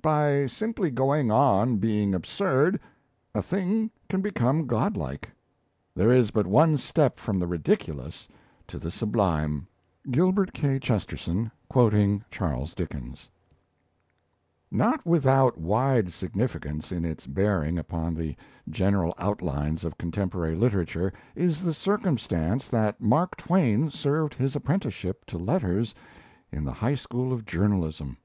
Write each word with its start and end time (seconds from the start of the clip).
By 0.00 0.46
simply 0.46 0.90
going 0.90 1.30
on 1.30 1.76
being 1.76 2.14
absurd, 2.14 2.80
a 3.34 3.42
thing 3.42 3.90
can 4.08 4.22
become 4.22 4.66
godlike; 4.66 5.28
there 5.94 6.10
is 6.10 6.30
but 6.30 6.46
one 6.46 6.78
step 6.78 7.20
from 7.20 7.38
the 7.38 7.46
ridiculous 7.46 8.26
to 8.68 8.78
the 8.78 8.90
sublime." 8.90 9.66
GILBERT 10.10 10.54
K. 10.54 10.78
CHESTERTON: 10.78 11.50
Charles 12.30 12.74
Dickens. 12.74 13.28
THE 13.28 13.28
HUMORIST 13.28 13.30
Not 14.70 15.04
without 15.04 15.58
wide 15.58 16.10
significance 16.12 16.90
in 16.90 17.04
its 17.04 17.26
bearing 17.26 17.76
upon 17.78 18.14
the 18.14 18.36
general 18.70 19.12
outlines 19.18 19.84
of 19.84 19.98
contemporary 19.98 20.54
literature 20.56 21.12
is 21.36 21.60
the 21.60 21.74
circumstance 21.74 22.68
that 22.68 23.02
Mark 23.02 23.36
Twain 23.36 23.90
served 23.90 24.32
his 24.32 24.56
apprenticeship 24.56 25.26
to 25.26 25.36
letters 25.36 25.94
in 26.50 26.64
the 26.64 26.72
high 26.72 26.94
school 26.94 27.34
of 27.34 27.44
journalism. 27.44 28.16